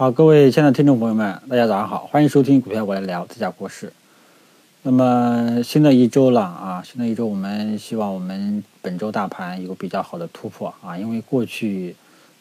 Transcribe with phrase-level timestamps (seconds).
[0.00, 3.92] 好，各位亲爱的听众朋友们，大家早上好，欢迎收听股票我来聊这家国事。
[4.82, 11.94] 那么新的一周了啊，新的一周我们希望我们本周大盘有比较好的突破啊，因为过去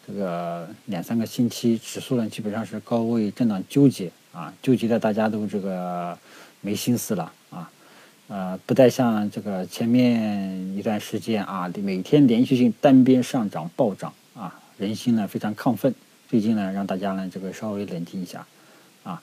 [0.08, 6.17] 这个两三个星期指数呢基本上是高位震荡纠结啊，纠结的大家都这个
[6.62, 7.69] 没心思了啊，
[8.29, 15.94] 呃，不再像这个前面一段时间啊，每天连续性单边上涨暴涨啊，人心呢非常亢奋。
[16.30, 18.46] 最近呢，让大家呢这个稍微冷静一下，
[19.04, 19.20] 啊，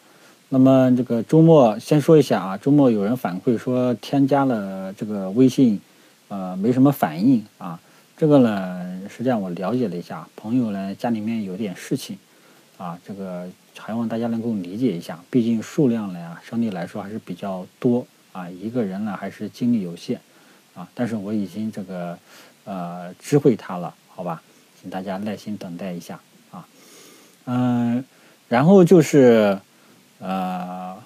[0.49, 5.81] 那么这个周末先说一下啊，周末有人反馈说添加了这个微信，
[6.27, 7.79] 呃，没什么反应啊，
[8.17, 12.19] 这个呢实际上我了解了一下，朋友呢家里面有点事情，
[12.77, 20.21] 啊，这个还望大家能够理解一下，毕竟数量呢相对来说还是比较多啊，一个人呢还是精力有限，
[20.75, 22.19] 啊，但是我已经这个
[22.65, 24.43] 呃知会他了，好吧，
[24.83, 26.21] 请大家耐心等待一下。
[27.47, 28.05] 嗯，
[28.49, 29.57] 然后就是，
[30.19, 30.97] 呃，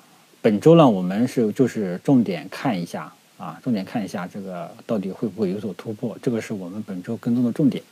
[0.40, 7.84] 本周呢，我们是就是重点看一下啊，重点看一下这个到底会不会有所突破，这个是我们本周跟踪的重点。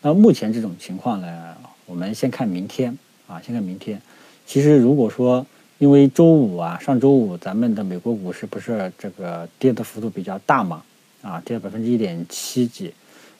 [0.00, 4.00] 那目前这种情况呢，我们先看明天啊，先看明天。
[4.46, 5.44] 其实如果说
[5.76, 10.82] 因为周五啊，上周五咱们的美国股市不是这个跌的幅度比较大嘛，
[11.20, 12.94] 啊，跌了百分之一点七几，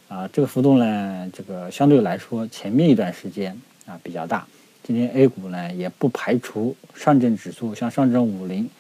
[0.09, 3.59] 啊，这个幅度呢，这个相对来说前面一段时间。
[3.91, 4.47] 啊，比较大。
[4.85, 8.71] 今天 A 股呢，也不排除上证指数，像上证五零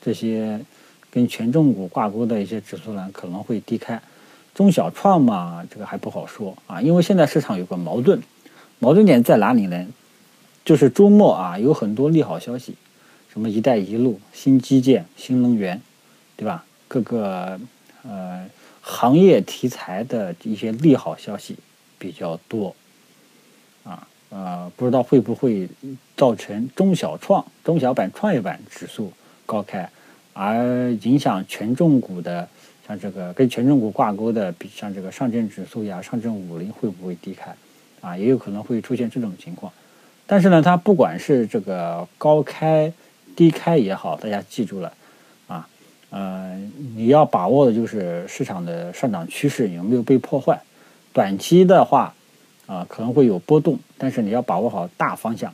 [0.00, 0.60] 这些
[1.10, 4.00] 跟权重股挂钩的一些指数呢，可能会低开。
[4.54, 8.20] 中小创嘛，这个还不好说啊，因为现在市场有个矛盾，
[8.78, 9.86] 矛盾点在哪里呢？
[10.64, 12.74] 就是周末啊，有很多利好消息，
[13.32, 15.80] 什么“一带一路”、新基建、新能源，
[16.36, 16.64] 对吧？
[16.86, 17.58] 各个
[18.02, 18.46] 呃
[18.80, 21.56] 行业题材的一些利好消息
[21.98, 22.74] 比较多。
[24.30, 25.68] 呃，不知道会不会
[26.16, 29.12] 造成中小创、中小板、创业板指数
[29.44, 29.90] 高开，
[30.32, 32.48] 而影响权重股的，
[32.86, 37.52] 像这个跟权重股挂钩的，比像这个上证指数呀、上证五零会不会低开？
[38.00, 39.72] 啊，也有可能会出现这种情况。
[40.28, 42.92] 但是呢，它不管是这个高开、
[43.34, 44.92] 低开也好，大家记住了
[45.48, 45.68] 啊，
[46.10, 46.56] 呃，
[46.94, 50.60] 你要把握的就是市场的上涨趋势有没有被破坏。
[51.12, 52.14] 短期的话。
[52.70, 55.52] 啊，可能会有波动，但是你要把握好大方向，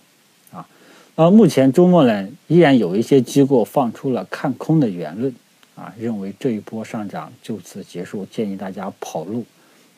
[0.52, 0.68] 啊，
[1.14, 5.34] 那目前周末呢，依然有一些机构放出了看空的言论，
[5.76, 9.46] 啊，认为这一波上涨就此结束，建议大家跑路，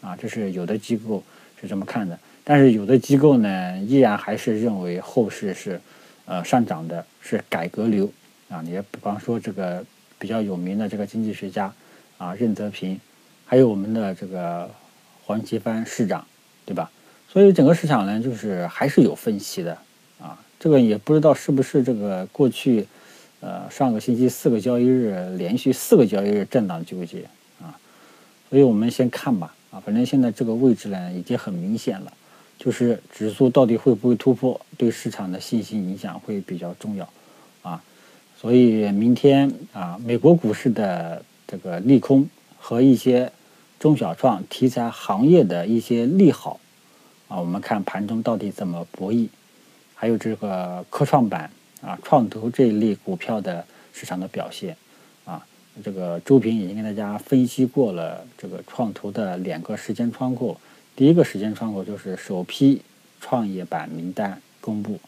[0.01, 1.21] 啊，这是有的机构
[1.61, 5.81] 是这么看的，但是有的机构呢，依然还是认为后市是，
[6.25, 8.09] 呃，上涨的，是改革流，
[8.49, 9.85] 啊，你比方说这个
[10.21, 11.75] 比较有名的这个经济学家，
[12.17, 13.01] 啊，任泽平，
[13.45, 14.71] 还有我们的这个
[15.25, 16.25] 黄奇帆市长，
[16.65, 16.89] 对吧？
[17.31, 19.77] 所以整个市场呢，就是还是有分歧的
[20.19, 20.39] 啊。
[20.59, 22.87] 这个也不知道是不是这个过去，
[23.41, 27.25] 呃，上个星期四个交易日连续四个交易日震荡纠结
[27.61, 27.79] 啊。
[28.49, 32.13] 所以我们先看吧啊，反正现在这个位置呢已经很明显了，
[32.59, 37.09] 就是指数到底会不会突破，对市场的信心影响会比较重要
[37.63, 37.81] 啊。
[38.41, 42.27] 所以明天啊，美国股市的这个利空
[42.59, 43.31] 和一些
[43.79, 46.59] 中小创题材行业的一些利好。
[47.29, 49.29] 啊，我们看盘中到底怎么博弈，
[49.95, 51.51] 还有这个科创板
[51.83, 54.77] 啊、创投这一类股票的市场的表现
[55.25, 55.47] 啊。
[55.85, 60.59] 这个周平已经跟大家分析过了，这个创投的两个时间窗口。
[60.97, 62.83] 第一个时间窗口就是首批
[63.21, 64.99] 创业板名单公布，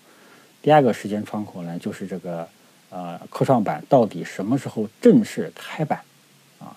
[0.62, 2.46] 第二个时间窗口呢就是这个
[2.90, 6.00] 呃科创板到底什么时候正式开板
[6.60, 6.76] 啊？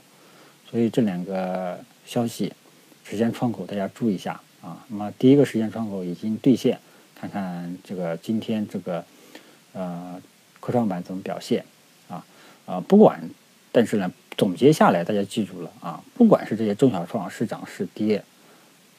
[0.72, 2.52] 所以这两个消息
[3.04, 4.42] 时间窗口大家注意一下。
[4.64, 6.80] 啊，那么第一个时间窗口已经兑现，
[7.14, 9.04] 看看这个今天这个
[9.74, 10.22] 呃
[10.62, 11.66] 科创板怎么表现
[12.08, 12.26] 啊
[12.66, 13.30] 啊，不管，
[13.74, 18.24] 但是呢，总结下来大家记住了啊，不管是这些中小创是涨是跌，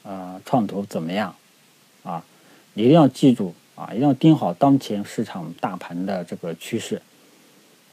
[0.03, 1.34] 啊，创投怎么样
[2.03, 2.22] 啊，
[2.74, 7.00] 一定要记住啊，一定要盯好当前市场大盘的这个趋势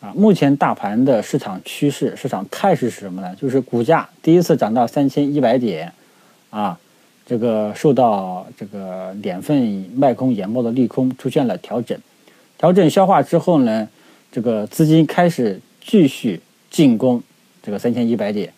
[0.02, 0.12] 啊。
[0.14, 3.34] 目前大盘的市场趋势、市场态势是什么呢？
[3.38, 5.94] 就是股价第一次涨到三千一百点
[6.50, 6.78] 啊。
[7.32, 11.98] 这个受到这个两份卖空研报的利空出现了调整，
[12.58, 13.88] 调整消化之后呢，
[14.30, 17.24] 这个资金开始继续进攻
[17.64, 18.52] 这个三千一百点，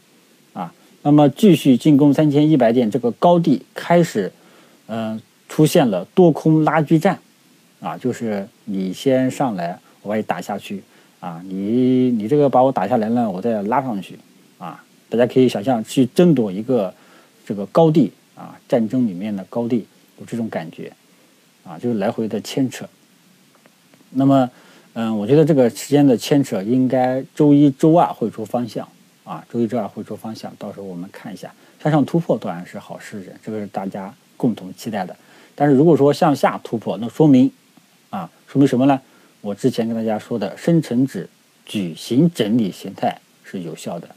[0.54, 0.74] 啊，
[1.04, 4.32] 那么继续进攻三千一百点这个高地开始，
[4.88, 7.20] 嗯，出现了多空拉锯战，
[7.80, 10.82] 啊，就是你先上来，我把你打下去，
[11.20, 14.18] 啊，你你这个把我打下来了，我再拉上去，
[14.58, 16.92] 啊，大家可以想象去争夺一个
[17.46, 18.12] 这个高地。
[18.36, 19.86] 啊，战争里面的高地
[20.20, 20.92] 有这种感觉，
[21.64, 22.88] 啊，就是来回的牵扯，
[24.12, 24.50] 那么，
[24.94, 28.88] 嗯，我觉得这个时间的牵扯应该周一周二会出方向
[29.24, 35.16] 啊，周一周二会出方向，到时候我们看一下向上突破当然是好事，这个是大家共同期待的。
[35.56, 37.52] 但是如果说向下突破，那说明
[38.10, 39.00] 啊，说明什么呢？
[39.42, 41.30] 我之前跟大家说的深成指
[41.66, 44.08] 矩形整理形态是有效的。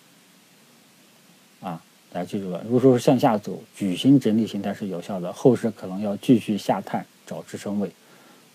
[2.16, 7.90] 大家记住了，如果说是向下走，矩形整理形态是有效的，后市可能要继续下探找支撑位。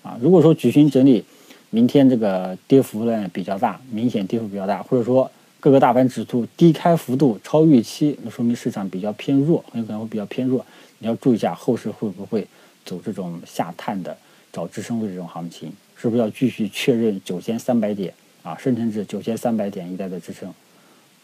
[0.01, 1.23] 啊，如果说矩形整理，
[1.69, 5.29] 明天这个跌幅呢比较大，明显跌幅比较大，或者说
[5.59, 10.65] 各个大盘指数低开幅度超预期，那说明市场比较偏弱，很有可能会比较偏弱。
[10.97, 12.47] 你要注意一下后市会不会
[12.83, 14.17] 走这种下探的
[14.51, 18.11] 找支撑位这种行情，是不是要继续确认九千三百点
[18.41, 20.51] 啊，深成指九千三百点一带的支撑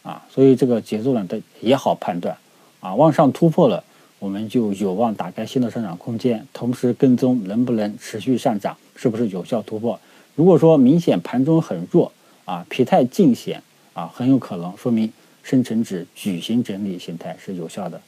[0.02, 0.24] 啊？
[0.30, 2.36] 所以这个节奏呢，它也好判断
[2.80, 3.84] 啊，往上突破了。
[4.20, 10.00] 我们就有望打开新的上涨空间，同时跟踪能不能持续上涨，是不是有效突破？
[10.34, 12.10] 如果说明显盘中很弱
[12.44, 13.62] 啊，疲态尽显
[13.92, 15.12] 啊，很有可能说明
[15.44, 18.00] 深成指矩形整理形态是有效的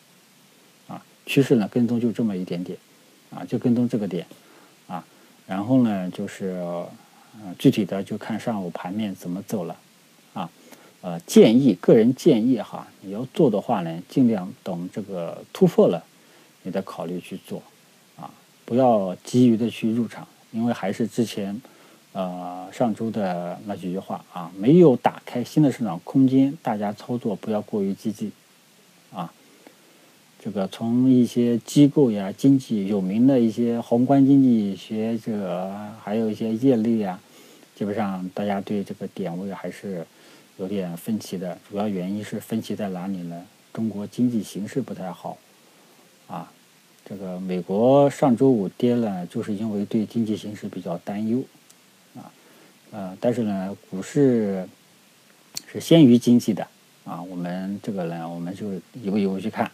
[0.88, 1.00] 啊。
[1.26, 2.76] 趋势呢跟踪就这么一点点
[3.32, 4.26] 啊，就跟踪这个点
[4.88, 5.04] 啊，
[5.46, 6.60] 然后呢就是
[7.56, 9.76] 具体的就看上午盘面怎么走了。
[11.02, 16.04] 呃，建议个人建议哈，你要做的话呢，尽量等这个突破了，
[16.62, 17.62] 你再考虑去做，
[18.16, 18.30] 啊，
[18.66, 21.58] 不要急于的去入场，因为还是之前，
[22.12, 28.30] 呃，上周的那几句话啊，没有打开新的市场空间，大家操作不要过于积极，
[29.10, 29.32] 啊，
[30.38, 37.18] 这个从一些机构呀、经济有名的一些宏观经济学者，还有一些业内啊，
[37.74, 40.06] 基本上大家对这个点位还是。
[40.60, 43.46] 有点分歧的主要原因是分歧在哪里呢？
[43.72, 45.38] 中国经济形势不太好，
[46.28, 46.52] 啊，
[47.02, 51.42] 这个美国上周五跌了，就是因为对经济形势比较担忧，
[52.14, 52.30] 啊，
[52.90, 54.68] 呃，但是呢，股市
[55.66, 56.66] 是先于经济的，
[57.06, 59.70] 啊，我们这个呢，我们就一步一步去看，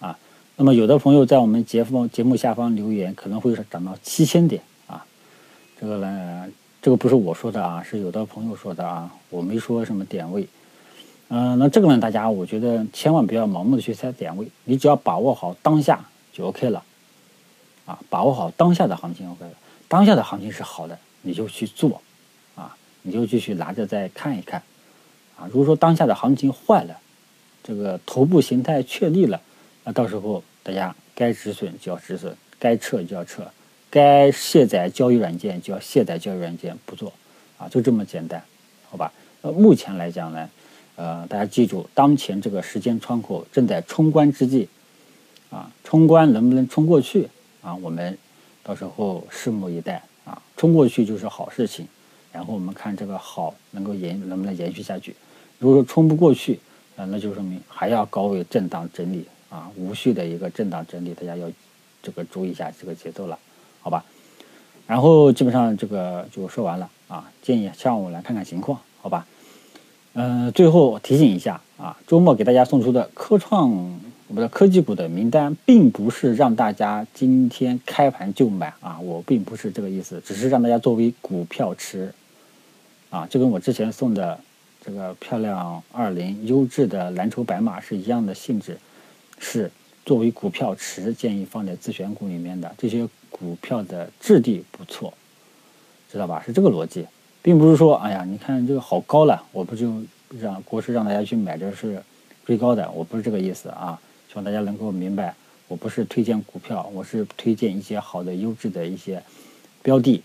[0.00, 0.18] 啊，
[0.56, 5.06] 那么有的朋友在我们节目节目下方留言，可能会涨到七千点，啊，
[5.80, 6.35] 这个呢。
[6.86, 10.46] 这个不是我说的啊，是有的朋友说的啊，我没说什么点位。
[11.26, 16.84] 嗯，那这个呢，大家我觉得千万不要盲目的去猜点位，你只要把握好当下就 OK 了。
[17.86, 19.50] 啊，把握好当下的行情 OK 了，
[19.88, 22.00] 当下的行情是好的，你就去做，
[22.54, 24.62] 啊，你就继续拿着再看一看。
[25.36, 26.96] 啊，如果说当下的行情坏了，
[27.64, 29.40] 这个头部形态确立了，
[29.82, 33.42] 那到时候大家该止损就要止损，该撤就要撤。
[33.96, 37.10] 该卸载交易软件就要卸载交易软件，不做，
[37.56, 38.44] 啊，就这么简单，
[38.90, 39.10] 好吧？
[39.40, 40.50] 呃，目前来讲呢，
[40.96, 44.68] 呃，大家记住，当前这个时间窗口正在冲关之际，
[45.48, 47.26] 啊，冲关能不能冲过去
[47.62, 47.74] 啊？
[47.76, 48.18] 我们
[48.62, 51.88] 到时候拭目以待啊，冲过去就是好事情，
[52.30, 55.16] 然后我们看这个好能够延能不能延续下去。
[55.58, 56.60] 如果说冲不过去，
[56.96, 61.50] 啊，那就说明还要高位震荡整理啊，无序的一个震荡整理，大家要
[62.02, 63.38] 这个注意一下这个节奏了。
[63.86, 64.04] 好吧，
[64.88, 67.30] 然后基本上这个就说完了啊。
[67.40, 69.24] 建议下午来看看情况，好吧？
[70.14, 73.70] 嗯，最后提醒一下啊，周末给大家送出的科创
[74.26, 82.12] 我们的科技股的名单，并不是让大家今天开盘就买啊，我并不是这个意思，只是让大家作为股票池
[83.10, 84.36] 啊，就跟我之前送的
[84.84, 88.76] 这个漂亮二零优质的蓝筹白马是一样的性质，
[89.38, 89.70] 是
[90.04, 93.08] 作为股票池，建议放在自选股里面的这些。
[93.38, 95.12] 股票的质地不错，
[96.10, 96.42] 知道吧？
[96.46, 97.06] 是这个逻辑，
[97.42, 99.92] 并不是说，哎呀，你看这个好高了，我不就
[100.40, 102.02] 让国师让大家去买，这是
[102.46, 104.00] 追高的，我不是这个意思啊。
[104.28, 105.34] 希望大家能够明白，
[105.68, 109.22] 我不是推荐股票，我是推荐一些好的、优质的一些
[109.82, 110.22] 标的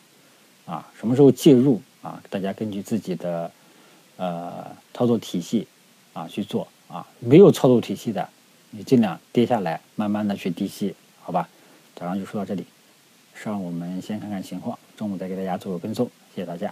[0.66, 0.90] 啊。
[0.98, 2.24] 什么时候介入啊？
[2.30, 3.52] 大家根据自己的
[4.16, 5.68] 呃操作体系
[6.14, 7.06] 啊去做啊。
[7.20, 8.30] 没有操作体系的，
[8.70, 11.50] 你尽量跌下来，慢慢的去低吸，好吧？
[11.94, 12.66] 早上就说到这里。
[13.44, 16.06] 上午我们先看看情况，中午再给大家做个跟踪，
[16.36, 16.72] 谢谢大家。